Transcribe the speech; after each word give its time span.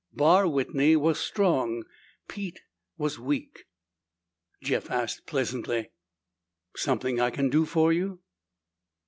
Barr 0.15 0.47
Whitney 0.47 0.95
was 0.95 1.19
strong. 1.19 1.83
Pete 2.27 2.61
was 2.97 3.19
weak. 3.19 3.65
Jeff 4.63 4.89
asked 4.89 5.27
pleasantly, 5.27 5.91
"Something 6.75 7.19
I 7.21 7.29
can 7.29 7.51
do 7.51 7.67
for 7.67 7.93
you?" 7.93 8.19